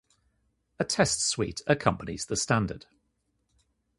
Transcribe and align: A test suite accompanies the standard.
A 0.79 0.83
test 0.83 1.21
suite 1.21 1.61
accompanies 1.67 2.25
the 2.25 2.35
standard. 2.35 2.87